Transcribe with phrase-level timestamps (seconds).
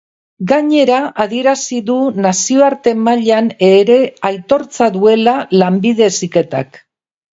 [0.51, 3.99] Gainera, adierazi du nazioarte mailan ere
[4.31, 6.87] aitortza duela lanbide heziketak.